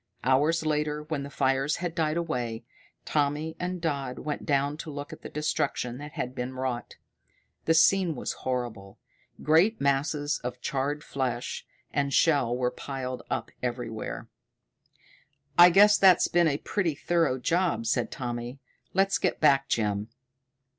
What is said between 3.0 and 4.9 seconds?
Tommy and Dodd went down to